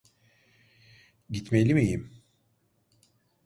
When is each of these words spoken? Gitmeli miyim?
Gitmeli 1.29 1.73
miyim? 1.73 2.23